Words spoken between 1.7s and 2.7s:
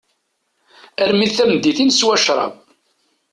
i neswa crab.